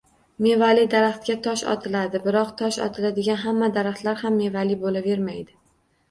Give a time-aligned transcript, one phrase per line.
[0.43, 5.55] Mevali daraxtga tosh otiladi, biroq tosh otiladigan hamma daraxtlar ham mevali bo‘lavermaydi.